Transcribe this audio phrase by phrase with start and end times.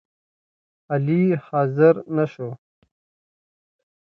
[0.93, 2.49] علي حاضر نشو